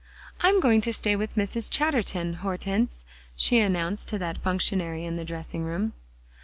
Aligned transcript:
"I'm 0.39 0.59
going 0.59 0.81
to 0.81 0.93
stay 0.93 1.15
with 1.15 1.35
Mrs. 1.35 1.69
Chatterton, 1.69 2.37
Hortense," 2.41 3.05
she 3.35 3.59
announced 3.59 4.09
to 4.09 4.17
that 4.17 4.39
functionary 4.39 5.05
in 5.05 5.15
the 5.15 5.23
dressing 5.25 5.61
room. 5.63 5.93